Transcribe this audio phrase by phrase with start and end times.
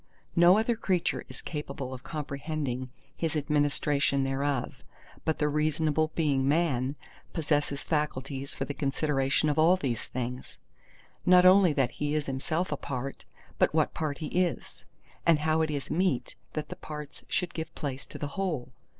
[0.35, 4.83] No other creature is capable of comprehending His administration thereof;
[5.25, 6.95] but the reasonable being Man
[7.33, 12.77] possesses faculties for the consideration of all these things—not only that he is himself a
[12.77, 13.25] part,
[13.59, 14.85] but what part he is,
[15.23, 18.71] and how it is meet that the parts should give place to the whole.